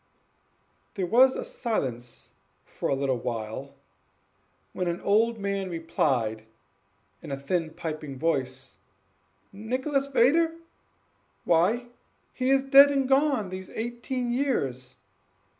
There 0.95 1.05
was 1.05 1.35
a 1.35 1.43
silence 1.43 2.31
for 2.65 2.89
a 2.89 2.95
little 2.95 3.19
while, 3.19 3.75
when 4.73 4.87
an 4.87 4.99
old 5.01 5.37
man 5.37 5.69
replied, 5.69 6.47
in 7.21 7.31
a 7.31 7.37
thin, 7.37 7.75
piping 7.75 8.17
voice: 8.17 8.79
"Nicholas 9.53 10.07
Vedder! 10.07 10.55
why, 11.45 11.89
he 12.33 12.49
is 12.49 12.63
dead 12.63 12.89
and 12.89 13.07
gone 13.07 13.51
these 13.51 13.69
eighteen 13.69 14.31
years! 14.31 14.97